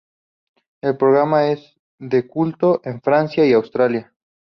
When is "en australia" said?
3.51-4.11